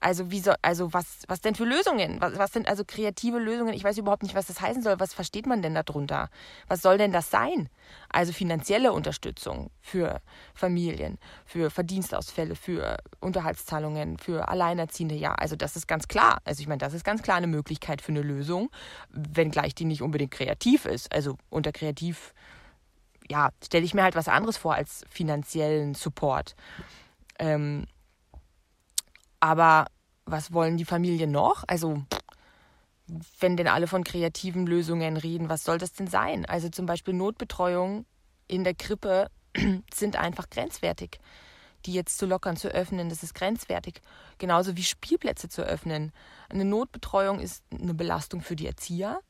Also 0.00 0.30
wie 0.30 0.40
soll, 0.40 0.56
also 0.60 0.92
was, 0.92 1.22
was 1.28 1.40
denn 1.40 1.54
für 1.54 1.64
Lösungen? 1.64 2.20
Was, 2.20 2.36
was 2.36 2.52
sind 2.52 2.68
also 2.68 2.84
kreative 2.84 3.38
Lösungen? 3.38 3.72
Ich 3.72 3.84
weiß 3.84 3.96
überhaupt 3.96 4.22
nicht, 4.22 4.34
was 4.34 4.48
das 4.48 4.60
heißen 4.60 4.82
soll. 4.82 5.00
Was 5.00 5.14
versteht 5.14 5.46
man 5.46 5.62
denn 5.62 5.74
darunter? 5.74 6.28
Was 6.68 6.82
soll 6.82 6.98
denn 6.98 7.10
das 7.10 7.30
sein? 7.30 7.70
Also 8.10 8.34
finanzielle 8.34 8.92
Unterstützung 8.92 9.70
für 9.80 10.20
Familien, 10.52 11.18
für 11.46 11.70
Verdienstausfälle, 11.70 12.54
für 12.54 12.98
Unterhaltszahlungen, 13.20 14.18
für 14.18 14.46
Alleinerziehende. 14.48 15.14
Ja, 15.14 15.32
also 15.36 15.56
das 15.56 15.74
ist 15.74 15.88
ganz 15.88 16.06
klar. 16.06 16.42
Also 16.44 16.60
ich 16.60 16.68
meine, 16.68 16.80
das 16.80 16.92
ist 16.92 17.04
ganz 17.04 17.22
klar 17.22 17.38
eine 17.38 17.46
Möglichkeit 17.46 18.02
für 18.02 18.12
eine 18.12 18.20
Lösung, 18.20 18.68
wenngleich 19.08 19.74
die 19.74 19.86
nicht 19.86 20.02
unbedingt 20.02 20.32
kreativ 20.32 20.84
ist. 20.84 21.10
Also 21.14 21.38
unter 21.48 21.72
kreativ, 21.72 22.34
ja, 23.32 23.50
stelle 23.64 23.86
ich 23.86 23.94
mir 23.94 24.02
halt 24.02 24.14
was 24.14 24.28
anderes 24.28 24.58
vor 24.58 24.74
als 24.74 25.06
finanziellen 25.08 25.94
Support. 25.94 26.54
Ähm, 27.38 27.86
aber 29.40 29.86
was 30.26 30.52
wollen 30.52 30.76
die 30.76 30.84
Familien 30.84 31.30
noch? 31.30 31.64
Also, 31.66 32.02
wenn 33.40 33.56
denn 33.56 33.68
alle 33.68 33.86
von 33.86 34.04
kreativen 34.04 34.66
Lösungen 34.66 35.16
reden, 35.16 35.48
was 35.48 35.64
soll 35.64 35.78
das 35.78 35.94
denn 35.94 36.08
sein? 36.08 36.44
Also 36.44 36.68
zum 36.68 36.84
Beispiel 36.84 37.14
Notbetreuung 37.14 38.04
in 38.48 38.64
der 38.64 38.74
Krippe 38.74 39.30
sind 39.94 40.16
einfach 40.16 40.50
grenzwertig. 40.50 41.18
Die 41.86 41.94
jetzt 41.94 42.18
zu 42.18 42.26
lockern, 42.26 42.58
zu 42.58 42.68
öffnen, 42.68 43.08
das 43.08 43.22
ist 43.22 43.34
grenzwertig. 43.34 44.02
Genauso 44.36 44.76
wie 44.76 44.84
Spielplätze 44.84 45.48
zu 45.48 45.62
öffnen. 45.62 46.12
Eine 46.50 46.66
Notbetreuung 46.66 47.40
ist 47.40 47.64
eine 47.72 47.94
Belastung 47.94 48.42
für 48.42 48.56
die 48.56 48.66
Erzieher, 48.66 49.20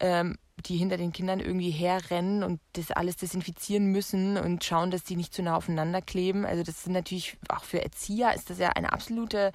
ähm, 0.00 0.36
die 0.64 0.76
hinter 0.76 0.96
den 0.96 1.12
Kindern 1.12 1.40
irgendwie 1.40 1.70
herrennen 1.70 2.42
und 2.42 2.60
das 2.72 2.90
alles 2.90 3.16
desinfizieren 3.16 3.86
müssen 3.92 4.38
und 4.38 4.64
schauen, 4.64 4.90
dass 4.90 5.04
die 5.04 5.16
nicht 5.16 5.34
zu 5.34 5.42
nah 5.42 5.56
aufeinander 5.56 6.00
kleben. 6.02 6.44
Also 6.46 6.62
das 6.62 6.82
sind 6.84 6.92
natürlich 6.92 7.36
auch 7.48 7.64
für 7.64 7.82
Erzieher 7.82 8.34
ist 8.34 8.48
das 8.50 8.58
ja 8.58 8.70
eine 8.70 8.92
absolute 8.92 9.52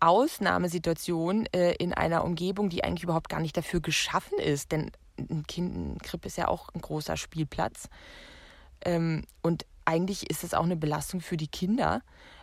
Ausnahmesituation 0.00 1.46
äh, 1.52 1.72
in 1.72 1.92
einer 1.92 2.24
Umgebung, 2.24 2.70
die 2.70 2.82
eigentlich 2.84 3.04
überhaupt 3.04 3.28
gar 3.28 3.40
nicht 3.40 3.56
dafür 3.56 3.80
geschaffen 3.80 4.38
ist. 4.38 4.72
Denn 4.72 4.90
ein 5.18 5.46
Kind, 5.46 5.76
ein 5.76 5.98
Kripp 5.98 6.24
ist 6.24 6.38
ja 6.38 6.48
auch 6.48 6.70
ein 6.74 6.80
großer 6.80 7.18
Spielplatz. 7.18 7.88
Ähm, 8.84 9.24
und 9.42 9.66
eigentlich 9.84 10.30
ist 10.30 10.42
es 10.44 10.54
auch 10.54 10.64
eine 10.64 10.76
Belastung 10.76 11.20
für 11.20 11.36
die 11.36 11.48
Kinder, 11.48 12.02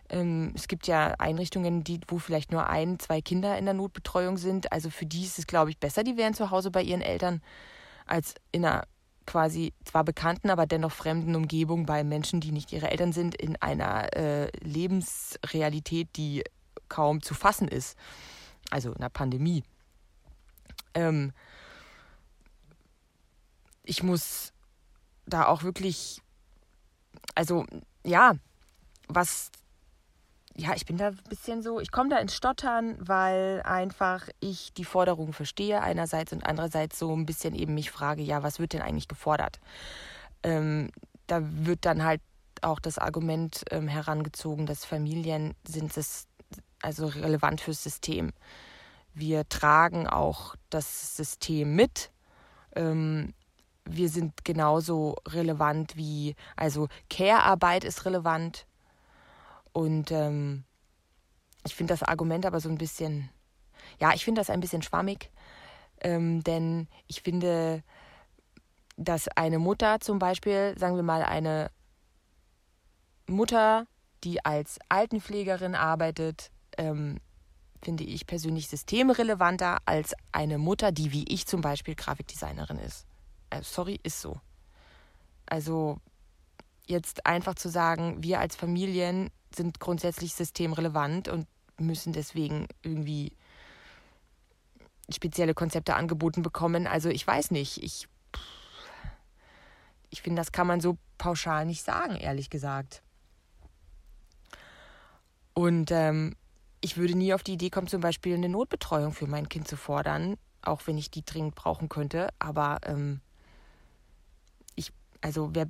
Ähm, 0.10 0.54
es 0.56 0.68
gibt 0.68 0.88
ja 0.88 1.16
Einrichtungen, 1.20 1.84
die, 1.84 2.00
wo 2.08 2.18
vielleicht 2.18 2.52
nur 2.52 2.68
ein, 2.70 2.98
zwei 3.00 3.22
Kinder 3.22 3.58
in 3.58 3.66
der 3.66 3.74
Notbetreuung 3.74 4.38
sind. 4.38 4.72
Also 4.72 4.90
für 4.90 5.06
die 5.06 5.24
ist 5.24 5.38
es, 5.40 5.48
glaube 5.48 5.70
ich, 5.70 5.80
besser, 5.80 6.04
die 6.04 6.16
wären 6.18 6.34
zu 6.34 6.50
Hause 6.50 6.72
bei 6.72 6.82
ihren 6.82 7.02
Eltern, 7.02 7.42
als 8.08 8.36
in 8.52 8.66
einer 8.66 8.88
quasi 9.26 9.74
zwar 9.84 10.04
bekannten, 10.04 10.50
aber 10.50 10.66
dennoch 10.66 10.94
fremden 10.94 11.36
Umgebung 11.36 11.86
bei 11.86 12.04
Menschen, 12.04 12.40
die 12.40 12.52
nicht 12.52 12.72
ihre 12.72 12.90
Eltern 12.90 13.12
sind, 13.12 13.36
in 13.36 13.56
einer 13.58 14.16
äh, 14.16 14.50
Lebensrealität, 14.60 16.08
die 16.16 16.44
kaum 16.88 17.22
zu 17.22 17.34
fassen 17.34 17.68
ist. 17.68 17.98
Also 18.72 18.92
in 18.92 18.98
einer 18.98 19.10
Pandemie. 19.10 19.64
Ähm, 20.94 21.34
ich 23.84 24.04
muss 24.04 24.54
da 25.26 25.48
auch 25.48 25.64
wirklich, 25.64 26.22
also 27.36 27.66
ja, 28.04 28.34
was, 29.08 29.52
ja, 30.58 30.74
ich 30.76 30.86
bin 30.86 30.98
da 30.98 31.10
ein 31.10 31.20
bisschen 31.30 31.62
so, 31.62 31.80
ich 31.80 31.92
komme 31.92 32.10
da 32.10 32.18
ins 32.18 32.36
Stottern, 32.36 32.96
weil 33.00 33.62
einfach 33.64 34.28
ich 34.40 34.74
die 34.74 34.86
Forderung 34.86 35.32
verstehe 35.32 35.82
einerseits 35.82 36.34
und 36.34 36.46
andererseits 36.46 36.98
so 36.98 37.16
ein 37.16 37.28
bisschen 37.28 37.54
eben 37.54 37.76
mich 37.76 37.92
frage, 37.92 38.24
ja, 38.24 38.42
was 38.42 38.60
wird 38.60 38.74
denn 38.74 38.82
eigentlich 38.82 39.08
gefordert? 39.08 39.60
Ähm, 40.42 40.90
da 41.28 41.42
wird 41.42 41.86
dann 41.86 42.04
halt 42.04 42.22
auch 42.62 42.80
das 42.80 42.98
Argument 42.98 43.66
ähm, 43.70 43.88
herangezogen, 43.88 44.66
dass 44.66 44.84
Familien 44.84 45.54
sind 45.68 45.96
es 45.96 46.28
also 46.82 47.06
relevant 47.06 47.62
fürs 47.62 47.84
System. 47.84 48.34
Wir 49.14 49.48
tragen 49.50 50.08
auch 50.08 50.56
das 50.72 51.16
System 51.16 51.76
mit. 51.76 52.12
Ähm, 52.76 53.34
wir 53.86 54.10
sind 54.10 54.44
genauso 54.44 55.16
relevant 55.28 55.96
wie, 55.98 56.36
also 56.56 56.88
Care-Arbeit 57.10 57.84
ist 57.84 58.06
relevant. 58.06 58.66
Und 59.74 60.12
ähm, 60.12 60.64
ich 61.66 61.76
finde 61.76 61.94
das 61.94 62.04
Argument 62.04 62.46
aber 62.46 62.60
so 62.60 62.70
ein 62.70 62.78
bisschen, 62.78 63.30
ja, 64.00 64.14
ich 64.14 64.26
finde 64.26 64.40
das 64.40 64.50
ein 64.50 64.60
bisschen 64.60 64.82
schwammig, 64.82 65.32
ähm, 66.02 66.44
denn 66.44 66.88
ich 67.08 67.22
finde, 67.22 67.84
dass 68.96 69.28
eine 69.30 69.60
Mutter 69.60 70.00
zum 70.00 70.20
Beispiel, 70.20 70.76
sagen 70.78 70.96
wir 70.96 71.04
mal, 71.04 71.24
eine 71.24 71.70
Mutter, 73.28 73.86
die 74.24 74.44
als 74.44 74.80
Altenpflegerin 74.90 75.76
arbeitet, 75.76 76.52
ähm, 76.78 77.20
finde 77.84 78.04
ich 78.04 78.26
persönlich 78.26 78.68
systemrelevanter 78.68 79.78
als 79.86 80.14
eine 80.32 80.58
Mutter, 80.58 80.92
die 80.92 81.12
wie 81.12 81.26
ich 81.28 81.46
zum 81.46 81.62
Beispiel 81.62 81.96
Grafikdesignerin 81.96 82.80
ist. 82.80 83.06
Äh, 83.50 83.62
sorry, 83.62 84.00
ist 84.04 84.22
so. 84.22 84.40
Also 85.46 86.00
jetzt 86.88 87.26
einfach 87.26 87.56
zu 87.56 87.70
sagen, 87.70 88.24
wir 88.24 88.40
als 88.40 88.56
Familien 88.56 89.30
sind 89.56 89.80
grundsätzlich 89.80 90.34
systemrelevant 90.34 91.28
und 91.28 91.48
müssen 91.78 92.14
deswegen 92.14 92.68
irgendwie 92.82 93.34
spezielle 95.10 95.54
Konzepte 95.54 95.96
angeboten 95.96 96.42
bekommen. 96.42 96.88
Also 96.88 97.10
ich 97.10 97.26
weiß 97.26 97.52
nicht. 97.52 97.84
Ich, 97.84 98.08
ich 100.10 100.22
finde, 100.22 100.40
das 100.42 100.52
kann 100.52 100.68
man 100.68 100.82
so 100.82 100.98
pauschal 101.18 101.66
nicht 101.66 101.84
sagen, 101.84 102.16
ehrlich 102.16 102.50
gesagt. 102.50 103.02
Und 105.54 105.92
ähm, 105.92 106.36
ich 106.82 106.98
würde 106.98 107.16
nie 107.16 107.34
auf 107.34 107.44
die 107.44 107.54
Idee 107.54 107.70
kommen, 107.70 107.88
zum 107.88 108.02
Beispiel 108.02 108.36
eine 108.36 108.50
Notbetreuung 108.50 109.14
für 109.14 109.28
mein 109.28 109.50
Kind 109.50 109.68
zu 109.68 109.76
fordern, 109.76 110.38
auch 110.62 110.82
wenn 110.86 110.98
ich 110.98 111.10
die 111.10 111.26
dringend 111.26 111.56
brauchen 111.56 111.90
könnte. 111.90 112.30
Aber 112.40 112.80
ähm, 112.84 113.22
also 115.22 115.50
wer, 115.54 115.68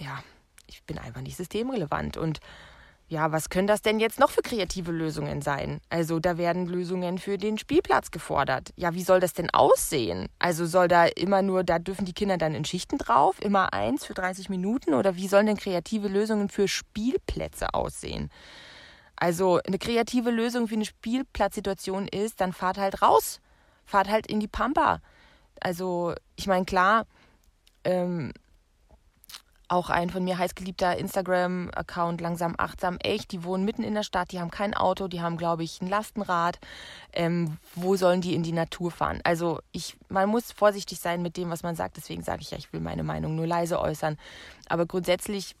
ja, 0.00 0.22
ich 0.66 0.82
bin 0.84 0.98
einfach 0.98 1.20
nicht 1.20 1.36
systemrelevant. 1.36 2.16
Und 2.16 2.40
ja, 3.08 3.32
was 3.32 3.50
können 3.50 3.66
das 3.66 3.82
denn 3.82 3.98
jetzt 3.98 4.20
noch 4.20 4.30
für 4.30 4.40
kreative 4.40 4.92
Lösungen 4.92 5.42
sein? 5.42 5.80
Also 5.90 6.20
da 6.20 6.38
werden 6.38 6.66
Lösungen 6.66 7.18
für 7.18 7.38
den 7.38 7.58
Spielplatz 7.58 8.10
gefordert. 8.12 8.72
Ja, 8.76 8.94
wie 8.94 9.02
soll 9.02 9.18
das 9.18 9.32
denn 9.32 9.50
aussehen? 9.50 10.28
Also 10.38 10.64
soll 10.64 10.86
da 10.86 11.06
immer 11.06 11.42
nur, 11.42 11.64
da 11.64 11.78
dürfen 11.80 12.04
die 12.04 12.12
Kinder 12.12 12.38
dann 12.38 12.54
in 12.54 12.64
Schichten 12.64 12.98
drauf, 12.98 13.36
immer 13.40 13.72
eins 13.72 14.04
für 14.04 14.14
30 14.14 14.48
Minuten? 14.48 14.94
Oder 14.94 15.16
wie 15.16 15.26
sollen 15.28 15.46
denn 15.46 15.56
kreative 15.56 16.08
Lösungen 16.08 16.48
für 16.48 16.68
Spielplätze 16.68 17.74
aussehen? 17.74 18.30
Also 19.16 19.60
eine 19.66 19.78
kreative 19.78 20.30
Lösung 20.30 20.68
für 20.68 20.76
eine 20.76 20.86
Spielplatzsituation 20.86 22.08
ist, 22.08 22.40
dann 22.40 22.52
fahrt 22.52 22.78
halt 22.78 23.02
raus, 23.02 23.40
fahrt 23.84 24.08
halt 24.08 24.28
in 24.28 24.40
die 24.40 24.48
Pampa. 24.48 25.00
Also 25.60 26.14
ich 26.36 26.46
meine, 26.46 26.64
klar, 26.64 27.06
ähm, 27.84 28.32
auch 29.70 29.88
ein 29.88 30.10
von 30.10 30.24
mir 30.24 30.36
heißgeliebter 30.36 30.96
Instagram-Account, 30.98 32.20
langsam 32.20 32.54
achtsam 32.58 32.98
echt. 32.98 33.30
Die 33.30 33.44
wohnen 33.44 33.64
mitten 33.64 33.84
in 33.84 33.94
der 33.94 34.02
Stadt, 34.02 34.32
die 34.32 34.40
haben 34.40 34.50
kein 34.50 34.74
Auto, 34.74 35.06
die 35.06 35.20
haben, 35.20 35.36
glaube 35.36 35.62
ich, 35.62 35.80
ein 35.80 35.86
Lastenrad. 35.86 36.58
Ähm, 37.12 37.56
wo 37.76 37.94
sollen 37.96 38.20
die 38.20 38.34
in 38.34 38.42
die 38.42 38.52
Natur 38.52 38.90
fahren? 38.90 39.20
Also 39.22 39.60
ich, 39.70 39.96
man 40.08 40.28
muss 40.28 40.50
vorsichtig 40.50 40.98
sein 40.98 41.22
mit 41.22 41.36
dem, 41.36 41.50
was 41.50 41.62
man 41.62 41.76
sagt. 41.76 41.96
Deswegen 41.96 42.22
sage 42.22 42.42
ich 42.42 42.50
ja, 42.50 42.58
ich 42.58 42.72
will 42.72 42.80
meine 42.80 43.04
Meinung 43.04 43.36
nur 43.36 43.46
leise 43.46 43.80
äußern. 43.80 44.18
Aber 44.68 44.86
grundsätzlich 44.86 45.54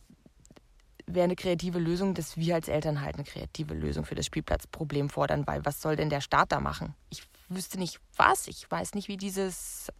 wäre 1.06 1.24
eine 1.24 1.36
kreative 1.36 1.78
Lösung, 1.78 2.14
dass 2.14 2.36
wir 2.36 2.56
als 2.56 2.68
Eltern 2.68 3.02
halt 3.02 3.14
eine 3.14 3.24
kreative 3.24 3.74
Lösung 3.74 4.04
für 4.04 4.14
das 4.16 4.26
Spielplatzproblem 4.26 5.08
fordern, 5.08 5.46
weil 5.46 5.64
was 5.64 5.80
soll 5.80 5.96
denn 5.96 6.10
der 6.10 6.20
Staat 6.20 6.52
da 6.52 6.60
machen? 6.60 6.94
Ich 7.10 7.22
wüsste 7.48 7.78
nicht 7.78 8.00
was, 8.16 8.48
ich 8.48 8.68
weiß 8.70 8.94
nicht, 8.94 9.08
wie 9.08 9.16
dieses, 9.16 9.92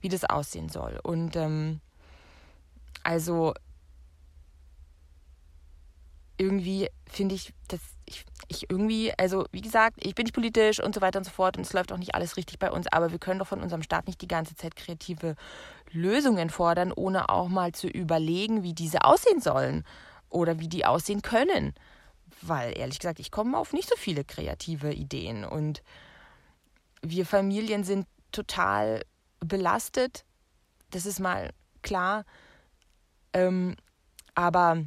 wie 0.00 0.08
das 0.08 0.24
aussehen 0.24 0.68
soll. 0.68 0.98
Und 1.02 1.36
ähm, 1.36 1.80
also 3.02 3.54
irgendwie 6.38 6.88
finde 7.06 7.34
ich, 7.34 7.52
dass 7.68 7.80
ich, 8.04 8.24
ich 8.48 8.70
irgendwie, 8.70 9.12
also 9.18 9.46
wie 9.52 9.62
gesagt, 9.62 9.96
ich 10.04 10.14
bin 10.14 10.24
nicht 10.24 10.34
politisch 10.34 10.82
und 10.82 10.94
so 10.94 11.00
weiter 11.00 11.18
und 11.18 11.24
so 11.24 11.30
fort 11.30 11.56
und 11.56 11.64
es 11.64 11.72
läuft 11.72 11.92
auch 11.92 11.98
nicht 11.98 12.14
alles 12.14 12.36
richtig 12.36 12.58
bei 12.58 12.70
uns, 12.70 12.86
aber 12.88 13.10
wir 13.10 13.18
können 13.18 13.38
doch 13.38 13.46
von 13.46 13.62
unserem 13.62 13.82
Staat 13.82 14.06
nicht 14.06 14.20
die 14.20 14.28
ganze 14.28 14.54
Zeit 14.54 14.76
kreative 14.76 15.34
Lösungen 15.92 16.50
fordern, 16.50 16.92
ohne 16.94 17.30
auch 17.30 17.48
mal 17.48 17.72
zu 17.72 17.88
überlegen, 17.88 18.62
wie 18.62 18.74
diese 18.74 19.04
aussehen 19.04 19.40
sollen 19.40 19.84
oder 20.28 20.58
wie 20.58 20.68
die 20.68 20.84
aussehen 20.84 21.22
können. 21.22 21.74
Weil 22.42 22.76
ehrlich 22.76 22.98
gesagt, 22.98 23.18
ich 23.18 23.30
komme 23.30 23.56
auf 23.56 23.72
nicht 23.72 23.88
so 23.88 23.96
viele 23.96 24.24
kreative 24.24 24.92
Ideen 24.92 25.44
und 25.44 25.82
wir 27.02 27.24
Familien 27.24 27.82
sind 27.84 28.06
total 28.30 29.04
belastet. 29.40 30.24
Das 30.90 31.06
ist 31.06 31.20
mal 31.20 31.50
klar. 31.82 32.24
Ähm, 33.32 33.76
aber 34.34 34.84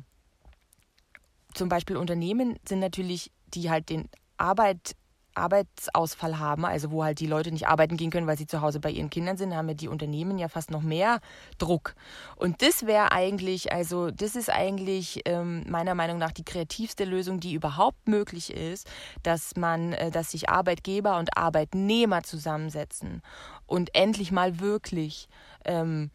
zum 1.54 1.70
Beispiel 1.70 1.98
Unternehmen 1.98 2.58
sind 2.68 2.80
natürlich, 2.80 3.32
die 3.54 3.70
halt 3.70 3.90
den 3.90 4.10
Arbeit, 4.38 4.96
Arbeitsausfall 5.36 6.40
haben, 6.40 6.66
also 6.66 6.92
wo 6.92 7.04
halt 7.04 7.20
die 7.20 7.28
Leute 7.28 7.52
nicht 7.52 7.68
arbeiten 7.68 7.98
gehen 7.98 8.12
können, 8.12 8.28
weil 8.28 8.38
sie 8.38 8.48
zu 8.48 8.62
Hause 8.62 8.80
bei 8.80 8.92
ihren 8.92 9.10
Kindern 9.10 9.38
sind, 9.38 9.56
haben 9.56 9.70
ja 9.70 9.74
die 9.74 9.88
Unternehmen 9.88 10.38
ja 10.38 10.48
fast 10.48 10.70
noch 10.70 10.82
mehr 10.82 11.20
Druck. 11.58 11.96
Und 12.36 12.62
das 12.62 12.86
wäre 12.86 13.12
eigentlich, 13.12 13.72
also 13.72 14.12
das 14.12 14.36
ist 14.36 14.50
eigentlich 14.50 15.22
ähm, 15.26 15.64
meiner 15.68 15.96
Meinung 15.96 16.18
nach 16.18 16.32
die 16.32 16.44
kreativste 16.44 17.06
Lösung, 17.06 17.40
die 17.40 17.54
überhaupt 17.54 18.08
möglich 18.08 18.54
ist, 18.54 18.88
dass 19.24 19.56
man, 19.56 19.94
äh, 19.94 20.12
dass 20.12 20.32
sich 20.32 20.50
Arbeitgeber 20.50 21.18
und 21.18 21.38
Arbeitnehmer 21.38 22.24
zusammensetzen 22.24 23.22
und 23.66 23.96
endlich 23.96 24.32
mal 24.32 24.60
wirklich 24.60 25.28
ähm, 25.66 26.12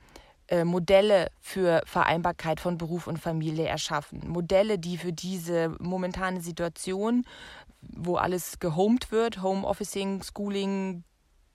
äh, 0.48 0.64
Modelle 0.64 1.30
für 1.40 1.82
Vereinbarkeit 1.86 2.60
von 2.60 2.78
Beruf 2.78 3.06
und 3.06 3.18
Familie 3.18 3.66
erschaffen. 3.66 4.28
Modelle, 4.28 4.78
die 4.78 4.98
für 4.98 5.12
diese 5.12 5.74
momentane 5.80 6.40
Situation, 6.40 7.24
wo 7.80 8.16
alles 8.16 8.58
gehomed 8.58 9.10
wird, 9.10 9.42
Homeofficing, 9.42 10.22
Schooling, 10.22 11.04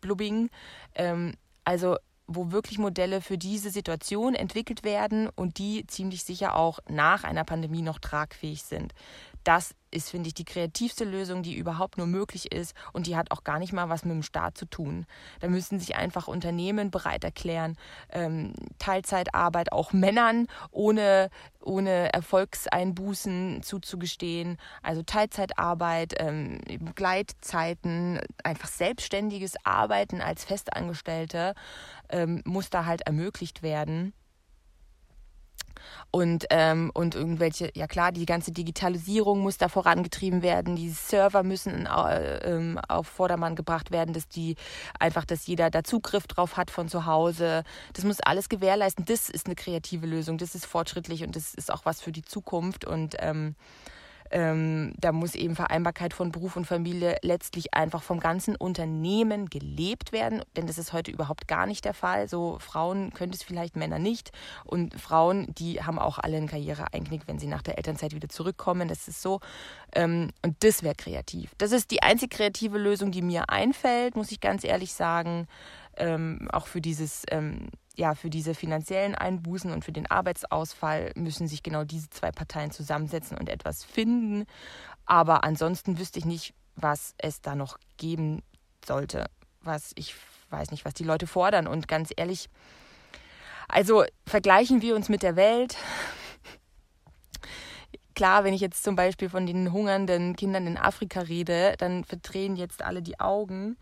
Blubbing, 0.02 0.50
ähm, 0.96 1.34
also 1.64 1.98
wo 2.32 2.52
wirklich 2.52 2.78
Modelle 2.78 3.22
für 3.22 3.38
diese 3.38 3.72
Situation 3.72 4.36
entwickelt 4.36 4.84
werden 4.84 5.30
und 5.36 5.58
die 5.58 5.86
ziemlich 5.88 6.24
sicher 6.24 6.56
auch 6.56 6.80
nach 6.88 7.24
einer 7.24 7.44
Pandemie 7.44 7.82
noch 7.82 7.98
tragfähig 7.98 8.64
sind. 8.64 8.94
Das 9.50 9.74
ist, 9.90 10.12
finde 10.12 10.28
ich, 10.28 10.36
die 10.36 10.46
kreativste 10.46 11.06
Lösung, 11.06 11.42
die 11.42 11.56
überhaupt 11.56 11.98
nur 11.98 12.06
möglich 12.06 12.52
ist 12.52 12.76
und 12.94 13.08
die 13.08 13.16
hat 13.16 13.32
auch 13.32 13.44
gar 13.44 13.58
nicht 13.58 13.74
mal 13.74 13.90
was 13.90 14.06
mit 14.06 14.14
dem 14.14 14.22
Staat 14.22 14.60
zu 14.60 14.68
tun. 14.68 15.08
Da 15.40 15.48
müssen 15.48 15.80
sich 15.80 15.96
einfach 15.96 16.28
Unternehmen 16.28 16.92
bereit 16.92 17.24
erklären, 17.24 17.76
ähm, 18.12 18.54
Teilzeitarbeit 18.78 19.72
auch 19.72 19.92
Männern 19.92 20.46
ohne, 20.70 21.32
ohne 21.62 22.14
Erfolgseinbußen 22.14 23.64
zuzugestehen. 23.64 24.58
Also 24.84 25.02
Teilzeitarbeit, 25.02 26.14
ähm, 26.20 26.62
Gleitzeiten, 26.94 28.22
einfach 28.44 28.68
selbstständiges 28.68 29.56
Arbeiten 29.64 30.22
als 30.22 30.46
Festangestellte 30.46 31.56
ähm, 32.10 32.44
muss 32.46 32.70
da 32.70 32.86
halt 32.86 33.02
ermöglicht 33.08 33.64
werden. 33.64 34.14
Und, 36.12 36.46
ähm, 36.50 36.92
und 36.94 37.16
irgendwelche, 37.16 37.72
ja 37.76 37.88
klar, 37.88 38.12
die 38.12 38.26
ganze 38.26 38.52
Digitalisierung 38.52 39.40
muss 39.40 39.58
da 39.58 39.70
vorangetrieben 39.70 40.42
werden, 40.42 40.76
die 40.76 40.90
Server 40.90 41.44
müssen 41.44 41.86
äh, 41.86 42.38
ähm, 42.40 42.80
auf 42.88 43.08
Vordermann 43.08 43.56
gebracht 43.56 43.92
werden, 43.92 44.14
dass 44.14 44.28
die 44.28 44.56
einfach, 45.00 45.26
dass 45.26 45.48
jeder 45.48 45.70
da 45.70 45.84
Zugriff 45.84 46.28
drauf 46.28 46.58
hat 46.58 46.72
von 46.72 46.90
zu 46.90 47.06
Hause. 47.06 47.64
Das 47.94 48.06
muss 48.06 48.20
alles 48.20 48.50
gewährleisten. 48.50 49.06
Das 49.06 49.30
ist 49.30 49.46
eine 49.46 49.56
kreative 49.56 50.08
Lösung, 50.08 50.38
das 50.38 50.56
ist 50.56 50.66
fortschrittlich 50.66 51.24
und 51.24 51.36
das 51.36 51.54
ist 51.54 51.72
auch 51.72 51.86
was 51.86 52.02
für 52.02 52.12
die 52.12 52.24
Zukunft. 52.24 52.86
Und 52.86 53.16
ähm, 53.20 53.56
Ähm, 54.32 54.94
da 55.00 55.12
muss 55.12 55.36
eben 55.36 55.56
Vereinbarkeit 55.56 56.14
von 56.14 56.32
Beruf 56.32 56.56
und 56.56 56.66
Familie 56.66 57.18
letztlich 57.22 57.74
einfach 57.74 58.04
vom 58.04 58.20
ganzen 58.20 58.56
Unternehmen 58.56 59.50
gelebt 59.50 60.12
werden, 60.12 60.42
denn 60.56 60.68
das 60.68 60.78
ist 60.78 60.94
heute 60.94 61.12
überhaupt 61.12 61.48
gar 61.48 61.66
nicht 61.66 61.86
der 61.86 61.94
Fall. 61.94 62.28
So 62.28 62.58
Frauen 62.60 63.12
können 63.14 63.34
es 63.34 63.44
vielleicht, 63.44 63.76
Männer 63.76 64.00
nicht. 64.00 64.32
Und 64.66 65.00
Frauen, 65.00 65.54
die 65.56 65.82
haben 65.84 66.00
auch 66.00 66.20
alle 66.20 66.38
einen 66.38 66.48
Karriereeinknick, 66.48 67.24
wenn 67.28 67.40
sie 67.40 67.48
nach 67.48 67.62
der 67.62 67.78
Elternzeit 67.78 68.14
wieder 68.14 68.30
zurückkommen. 68.30 68.88
Das 68.88 69.08
ist 69.08 69.22
so. 69.22 69.40
Ähm, 69.94 70.30
und 70.44 70.64
das 70.64 70.84
wäre 70.84 70.96
kreativ. 70.96 71.52
Das 71.58 71.72
ist 71.72 71.92
die 71.92 72.04
einzige 72.04 72.36
kreative 72.36 72.78
Lösung, 72.78 73.12
die 73.12 73.22
mir 73.22 73.50
einfällt, 73.50 74.16
muss 74.16 74.32
ich 74.32 74.40
ganz 74.40 74.64
ehrlich 74.64 74.94
sagen. 74.94 75.48
Ähm, 75.98 76.48
auch 76.54 76.68
für 76.68 76.80
dieses 76.80 77.24
ähm, 77.30 77.68
ja, 78.00 78.16
für 78.16 78.30
diese 78.30 78.56
finanziellen 78.56 79.14
Einbußen 79.14 79.74
und 79.74 79.84
für 79.84 79.92
den 79.92 80.10
Arbeitsausfall 80.10 81.12
müssen 81.16 81.50
sich 81.50 81.64
genau 81.64 81.84
diese 81.84 82.10
zwei 82.10 82.32
Parteien 82.32 82.72
zusammensetzen 82.72 83.38
und 83.38 83.50
etwas 83.50 83.84
finden. 83.84 84.46
Aber 85.06 85.44
ansonsten 85.44 86.00
wüsste 86.00 86.18
ich 86.18 86.24
nicht, 86.24 86.54
was 86.78 87.14
es 87.18 87.42
da 87.42 87.56
noch 87.56 87.78
geben 87.98 88.42
sollte. 88.86 89.26
Was 89.62 89.92
ich 89.96 90.16
weiß 90.50 90.72
nicht, 90.72 90.86
was 90.86 90.94
die 90.94 91.04
Leute 91.04 91.28
fordern. 91.28 91.68
Und 91.68 91.90
ganz 91.90 92.12
ehrlich, 92.16 92.50
also 93.68 94.06
vergleichen 94.26 94.82
wir 94.82 94.96
uns 94.96 95.10
mit 95.10 95.22
der 95.22 95.36
Welt. 95.36 95.76
Klar, 98.16 98.46
wenn 98.46 98.54
ich 98.54 98.62
jetzt 98.62 98.84
zum 98.84 98.96
Beispiel 98.96 99.28
von 99.28 99.46
den 99.46 99.74
hungernden 99.74 100.38
Kindern 100.38 100.68
in 100.68 100.78
Afrika 100.78 101.20
rede, 101.20 101.76
dann 101.78 102.06
verdrehen 102.06 102.56
jetzt 102.56 102.82
alle 102.82 103.02
die 103.02 103.20
Augen. 103.20 103.76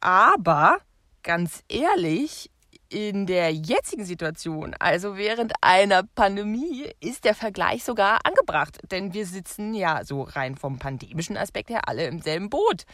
Aber 0.00 0.78
ganz 1.22 1.62
ehrlich, 1.68 2.50
in 2.90 3.24
der 3.24 3.52
jetzigen 3.52 4.04
Situation, 4.04 4.74
also 4.80 5.16
während 5.16 5.52
einer 5.60 6.02
Pandemie, 6.02 6.90
ist 7.00 7.24
der 7.24 7.34
Vergleich 7.34 7.84
sogar 7.84 8.18
angebracht. 8.24 8.78
Denn 8.90 9.14
wir 9.14 9.26
sitzen 9.26 9.74
ja 9.74 10.04
so 10.04 10.22
rein 10.22 10.56
vom 10.56 10.78
pandemischen 10.78 11.36
Aspekt 11.36 11.70
her 11.70 11.88
alle 11.88 12.06
im 12.06 12.20
selben 12.20 12.50
Boot. 12.50 12.84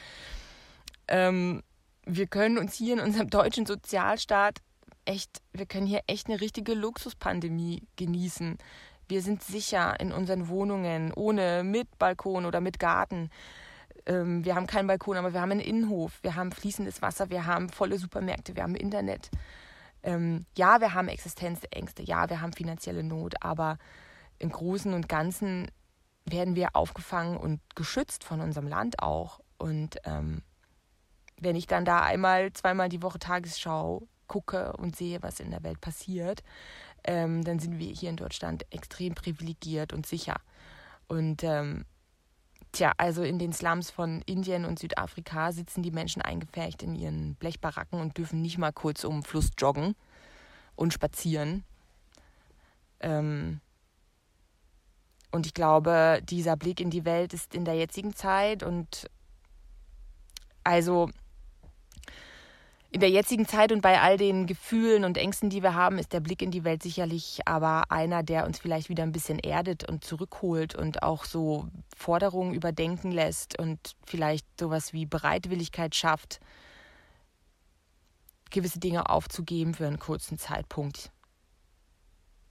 Ähm, 1.08 1.62
wir 2.04 2.26
können 2.26 2.58
uns 2.58 2.74
hier 2.74 2.94
in 2.94 3.00
unserem 3.00 3.30
deutschen 3.30 3.64
Sozialstaat 3.64 4.58
echt, 5.06 5.40
wir 5.52 5.66
können 5.66 5.86
hier 5.86 6.02
echt 6.06 6.28
eine 6.28 6.40
richtige 6.40 6.74
Luxuspandemie 6.74 7.82
genießen. 7.96 8.58
Wir 9.08 9.22
sind 9.22 9.42
sicher 9.42 9.98
in 9.98 10.12
unseren 10.12 10.48
Wohnungen, 10.48 11.12
ohne, 11.14 11.64
mit 11.64 11.98
Balkon 11.98 12.44
oder 12.44 12.60
mit 12.60 12.78
Garten. 12.78 13.30
Ähm, 14.04 14.44
wir 14.44 14.56
haben 14.56 14.66
keinen 14.66 14.88
Balkon, 14.88 15.16
aber 15.16 15.32
wir 15.32 15.40
haben 15.40 15.52
einen 15.52 15.60
Innenhof, 15.60 16.18
wir 16.22 16.34
haben 16.34 16.52
fließendes 16.52 17.00
Wasser, 17.00 17.30
wir 17.30 17.46
haben 17.46 17.70
volle 17.70 17.98
Supermärkte, 17.98 18.56
wir 18.56 18.62
haben 18.62 18.74
Internet 18.74 19.30
ähm, 20.06 20.46
ja, 20.56 20.80
wir 20.80 20.94
haben 20.94 21.08
Existenzängste, 21.08 22.02
ja, 22.02 22.30
wir 22.30 22.40
haben 22.40 22.52
finanzielle 22.52 23.02
Not, 23.02 23.34
aber 23.40 23.76
im 24.38 24.50
Großen 24.50 24.94
und 24.94 25.08
Ganzen 25.08 25.70
werden 26.24 26.54
wir 26.54 26.74
aufgefangen 26.74 27.36
und 27.36 27.60
geschützt 27.74 28.24
von 28.24 28.40
unserem 28.40 28.68
Land 28.68 29.02
auch. 29.02 29.40
Und 29.58 29.96
ähm, 30.04 30.42
wenn 31.40 31.56
ich 31.56 31.66
dann 31.66 31.84
da 31.84 32.02
einmal, 32.02 32.52
zweimal 32.52 32.88
die 32.88 33.02
Woche 33.02 33.18
Tagesschau 33.18 34.06
gucke 34.28 34.72
und 34.74 34.96
sehe, 34.96 35.22
was 35.22 35.40
in 35.40 35.50
der 35.50 35.64
Welt 35.64 35.80
passiert, 35.80 36.42
ähm, 37.04 37.44
dann 37.44 37.58
sind 37.58 37.78
wir 37.78 37.92
hier 37.92 38.10
in 38.10 38.16
Deutschland 38.16 38.64
extrem 38.72 39.14
privilegiert 39.14 39.92
und 39.92 40.06
sicher. 40.06 40.36
Und 41.08 41.42
ähm, 41.42 41.84
Tja, 42.76 42.92
also 42.98 43.22
in 43.22 43.38
den 43.38 43.54
Slums 43.54 43.90
von 43.90 44.20
Indien 44.26 44.66
und 44.66 44.78
Südafrika 44.78 45.50
sitzen 45.50 45.82
die 45.82 45.90
Menschen 45.90 46.20
eingepfercht 46.20 46.82
in 46.82 46.94
ihren 46.94 47.34
Blechbaracken 47.36 47.98
und 47.98 48.18
dürfen 48.18 48.42
nicht 48.42 48.58
mal 48.58 48.70
kurz 48.70 49.04
um 49.04 49.22
Fluss 49.22 49.48
joggen 49.56 49.96
und 50.74 50.92
spazieren. 50.92 51.64
Ähm 53.00 53.62
und 55.32 55.46
ich 55.46 55.54
glaube, 55.54 56.20
dieser 56.24 56.58
Blick 56.58 56.78
in 56.82 56.90
die 56.90 57.06
Welt 57.06 57.32
ist 57.32 57.54
in 57.54 57.64
der 57.64 57.76
jetzigen 57.76 58.14
Zeit 58.14 58.62
und 58.62 59.08
also 60.62 61.08
in 62.96 63.00
der 63.00 63.10
jetzigen 63.10 63.46
Zeit 63.46 63.72
und 63.72 63.82
bei 63.82 64.00
all 64.00 64.16
den 64.16 64.46
Gefühlen 64.46 65.04
und 65.04 65.18
Ängsten, 65.18 65.50
die 65.50 65.62
wir 65.62 65.74
haben, 65.74 65.98
ist 65.98 66.14
der 66.14 66.20
Blick 66.20 66.40
in 66.40 66.50
die 66.50 66.64
Welt 66.64 66.82
sicherlich 66.82 67.40
aber 67.44 67.90
einer, 67.90 68.22
der 68.22 68.46
uns 68.46 68.58
vielleicht 68.58 68.88
wieder 68.88 69.02
ein 69.02 69.12
bisschen 69.12 69.38
erdet 69.38 69.86
und 69.86 70.02
zurückholt 70.02 70.74
und 70.74 71.02
auch 71.02 71.26
so 71.26 71.68
Forderungen 71.94 72.54
überdenken 72.54 73.12
lässt 73.12 73.58
und 73.58 73.96
vielleicht 74.06 74.46
sowas 74.58 74.94
wie 74.94 75.04
Bereitwilligkeit 75.04 75.94
schafft, 75.94 76.40
gewisse 78.48 78.80
Dinge 78.80 79.10
aufzugeben 79.10 79.74
für 79.74 79.86
einen 79.86 79.98
kurzen 79.98 80.38
Zeitpunkt, 80.38 81.12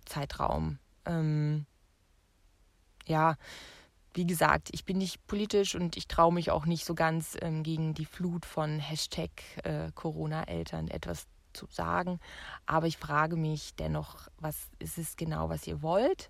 Zeitraum. 0.06 0.78
Ähm, 1.08 1.66
ja, 3.08 3.36
wie 4.16 4.26
gesagt, 4.26 4.70
ich 4.72 4.86
bin 4.86 4.98
nicht 4.98 5.28
politisch 5.28 5.76
und 5.76 5.98
ich 5.98 6.08
traue 6.08 6.34
mich 6.34 6.50
auch 6.50 6.66
nicht 6.66 6.86
so 6.86 6.96
ganz 6.96 7.38
ähm, 7.42 7.64
gegen 7.64 7.94
die 7.94 8.06
Flut 8.06 8.46
von 8.46 8.80
Hashtag 8.80 9.30
äh, 9.64 9.92
Corona-Eltern 9.94 10.88
etwas 10.88 11.28
zu 11.52 11.68
sagen. 11.70 12.20
Aber 12.66 12.88
ich 12.88 12.98
frage 12.98 13.36
mich 13.36 13.76
dennoch, 13.76 14.30
was 14.40 14.70
ist 14.80 14.98
es 14.98 15.18
genau, 15.18 15.50
was 15.50 15.68
ihr 15.68 15.82
wollt? 15.82 16.30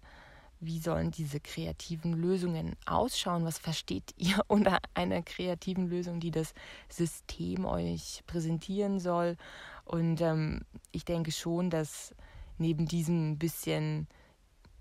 Wie 0.60 0.80
sollen 0.80 1.12
diese 1.12 1.40
kreativen 1.40 2.14
Lösungen 2.14 2.76
ausschauen? 2.88 3.46
Was 3.46 3.60
versteht 3.60 4.14
ihr 4.18 4.42
unter 4.48 4.80
einer 4.96 5.22
kreativen 5.22 5.88
Lösung, 5.88 6.20
die 6.20 6.32
das 6.32 6.54
System 6.90 7.66
euch 7.66 8.24
präsentieren 8.26 9.00
soll? 9.00 9.38
Und 9.84 10.22
ähm, 10.22 10.62
ich 10.92 11.06
denke 11.06 11.32
schon, 11.32 11.70
dass 11.70 12.16
neben 12.58 12.88
diesem 12.88 13.38
bisschen 13.38 14.08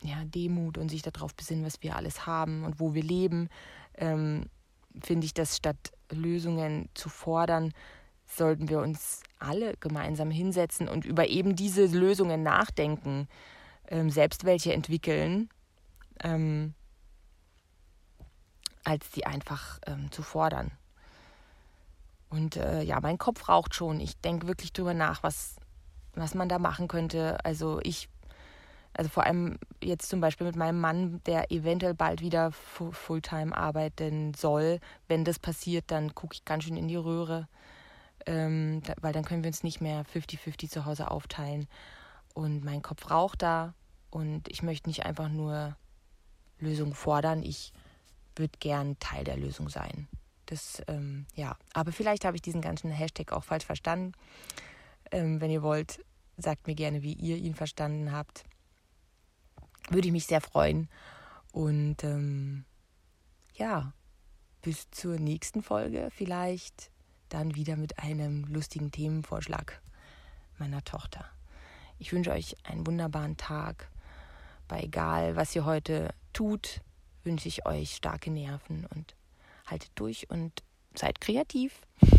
ja, 0.05 0.23
Demut 0.25 0.79
und 0.79 0.91
sich 0.91 1.03
darauf 1.03 1.35
besinnen, 1.35 1.65
was 1.65 1.83
wir 1.83 1.97
alles 1.97 2.27
haben 2.27 2.65
und 2.65 2.79
wo 2.79 2.95
wir 2.95 3.03
leben, 3.03 3.49
ähm, 3.97 4.47
finde 5.03 5.25
ich, 5.25 5.35
dass 5.35 5.57
statt 5.57 5.93
Lösungen 6.11 6.89
zu 6.95 7.09
fordern, 7.09 7.73
sollten 8.27 8.69
wir 8.69 8.81
uns 8.81 9.23
alle 9.39 9.75
gemeinsam 9.79 10.31
hinsetzen 10.31 10.89
und 10.89 11.05
über 11.05 11.29
eben 11.29 11.57
diese 11.57 11.87
Lösungen 11.87 12.43
nachdenken, 12.43 13.29
ähm, 13.89 14.11
selbst 14.11 14.45
welche 14.45 14.73
entwickeln, 14.73 15.49
ähm, 16.23 16.75
als 18.85 19.11
die 19.11 19.27
einfach 19.27 19.79
ähm, 19.87 20.11
zu 20.13 20.23
fordern. 20.23 20.71
Und 22.29 22.57
äh, 22.57 22.83
ja, 22.83 23.01
mein 23.01 23.19
Kopf 23.19 23.49
raucht 23.49 23.75
schon. 23.75 24.01
Ich 24.01 24.21
denke 24.21 24.49
wirklich 24.49 24.73
drüber 24.73 24.93
nach, 24.93 25.23
was, 25.23 25.57
was 26.15 26.35
man 26.35 26.49
da 26.49 26.59
machen 26.59 26.89
könnte. 26.89 27.43
Also 27.45 27.81
ich 27.83 28.09
also 28.97 29.11
vor 29.11 29.25
allem 29.25 29.59
jetzt 29.83 30.09
zum 30.09 30.21
Beispiel 30.21 30.47
mit 30.47 30.57
meinem 30.57 30.81
Mann, 30.81 31.21
der 31.27 31.51
eventuell 31.51 31.95
bald 31.95 32.21
wieder 32.21 32.53
Fulltime 32.53 33.57
arbeiten 33.57 34.35
soll. 34.35 34.79
Wenn 35.09 35.25
das 35.25 35.39
passiert, 35.39 35.85
dann 35.89 36.15
gucke 36.15 36.35
ich 36.35 36.45
ganz 36.45 36.65
schön 36.65 36.77
in 36.77 36.89
die 36.89 36.97
Röhre, 36.97 37.49
ähm, 38.27 38.83
da, 38.85 38.95
weil 39.01 39.13
dann 39.13 39.25
können 39.25 39.43
wir 39.43 39.49
uns 39.49 39.65
nicht 39.65 39.81
mehr 39.81 40.05
50-50 40.07 40.71
zu 40.71 40.85
Hause 40.85 41.11
aufteilen. 41.11 41.67
Und 42.35 42.65
mein 42.65 42.83
Kopf 42.83 43.11
raucht 43.11 43.43
da 43.43 43.75
und 44.11 44.49
ich 44.49 44.63
möchte 44.63 44.89
nicht 44.89 45.05
einfach 45.05 45.29
nur 45.29 45.77
Lösungen 46.61 46.95
fordern. 46.95 47.43
Ich 47.43 47.73
würde 48.37 48.59
gern 48.61 48.99
Teil 49.01 49.25
der 49.25 49.37
Lösung 49.37 49.69
sein. 49.69 50.09
Das, 50.47 50.83
ähm, 50.87 51.27
ja, 51.35 51.57
aber 51.73 51.91
vielleicht 51.91 52.25
habe 52.25 52.37
ich 52.37 52.43
diesen 52.43 52.61
ganzen 52.61 52.91
Hashtag 52.91 53.33
auch 53.33 53.45
falsch 53.45 53.65
verstanden. 53.65 54.13
Ähm, 55.11 55.41
wenn 55.41 55.51
ihr 55.51 55.63
wollt, 55.63 56.05
sagt 56.37 56.67
mir 56.67 56.75
gerne, 56.75 57.03
wie 57.03 57.13
ihr 57.13 57.37
ihn 57.37 57.55
verstanden 57.55 58.13
habt 58.13 58.45
würde 59.91 60.09
ich 60.09 60.13
mich 60.13 60.27
sehr 60.27 60.41
freuen. 60.41 60.89
Und 61.53 62.03
ähm, 62.05 62.65
ja, 63.55 63.93
bis 64.63 64.91
zur 64.91 65.19
nächsten 65.19 65.63
Folge 65.63 66.09
vielleicht 66.15 66.91
dann 67.29 67.55
wieder 67.55 67.77
mit 67.77 67.99
einem 67.99 68.45
lustigen 68.45 68.91
Themenvorschlag 68.91 69.81
meiner 70.59 70.83
Tochter. 70.85 71.25
Ich 71.99 72.13
wünsche 72.13 72.33
euch 72.33 72.57
einen 72.65 72.87
wunderbaren 72.87 73.37
Tag. 73.37 73.91
Bei 74.69 74.83
egal, 74.83 75.37
was 75.37 75.55
ihr 75.55 75.65
heute 75.65 76.15
tut, 76.33 76.81
wünsche 77.23 77.49
ich 77.49 77.67
euch 77.67 77.97
starke 77.97 78.31
Nerven 78.31 78.87
und 78.95 79.15
haltet 79.67 79.91
durch 79.95 80.31
und 80.31 80.63
seid 80.95 81.21
kreativ. 81.21 81.81